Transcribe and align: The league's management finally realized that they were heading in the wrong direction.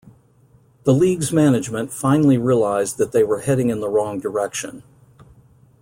The 0.83 0.95
league's 0.95 1.31
management 1.31 1.91
finally 1.93 2.35
realized 2.39 2.97
that 2.97 3.11
they 3.11 3.23
were 3.23 3.41
heading 3.41 3.69
in 3.69 3.81
the 3.81 3.87
wrong 3.87 4.19
direction. 4.19 4.81